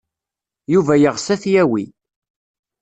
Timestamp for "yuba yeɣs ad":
0.73-1.39